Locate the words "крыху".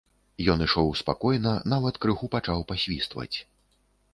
2.07-2.31